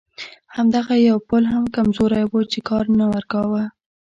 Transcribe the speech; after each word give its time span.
همدغه 0.55 0.95
یو 1.09 1.17
پل 1.27 1.43
هم 1.53 1.63
کمزوری 1.75 2.23
و 2.27 2.33
چې 2.51 2.59
کار 2.69 2.85
نه 2.99 3.05
ورکاوه. 3.13 3.63